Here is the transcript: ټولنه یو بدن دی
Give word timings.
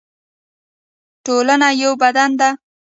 ټولنه 1.25 1.67
یو 1.81 1.91
بدن 2.01 2.29
دی 2.39 2.49